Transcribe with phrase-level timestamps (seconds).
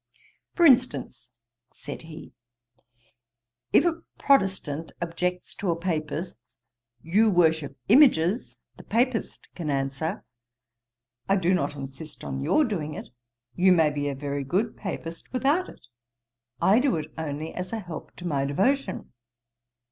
[0.55, 1.31] 'For instance,
[1.69, 2.33] (said he,)
[3.71, 6.39] if a Protestant objects to a Papist,
[7.03, 10.25] "You worship images;" the Papist can answer,
[11.29, 13.09] "I do not insist on your doing it;
[13.55, 15.85] you may be a very good Papist without it:
[16.59, 19.11] I do it only as a help to my devotion."'